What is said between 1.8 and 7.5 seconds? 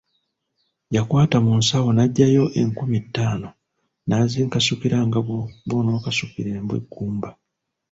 n'aggyayo enkumi ttaano n'azinkasukira nga bw'onaakasukira embwa eggumba.